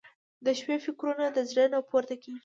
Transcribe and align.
•د 0.45 0.47
شپې 0.59 0.75
فکرونه 0.85 1.25
د 1.31 1.37
زړه 1.49 1.65
نه 1.73 1.79
پورته 1.89 2.15
کېږي. 2.23 2.39